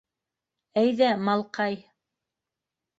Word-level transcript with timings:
Әйҙә, 0.85 1.11
малҡай! 1.29 1.81